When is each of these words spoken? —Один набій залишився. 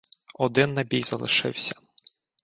—Один 0.39 0.73
набій 0.73 1.03
залишився. 1.03 1.75